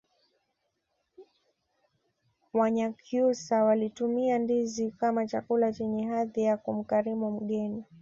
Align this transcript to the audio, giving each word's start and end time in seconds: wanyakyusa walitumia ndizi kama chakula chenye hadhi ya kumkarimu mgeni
wanyakyusa 2.53 3.63
walitumia 3.63 4.39
ndizi 4.39 4.91
kama 4.91 5.27
chakula 5.27 5.73
chenye 5.73 6.05
hadhi 6.05 6.43
ya 6.43 6.57
kumkarimu 6.57 7.31
mgeni 7.31 7.83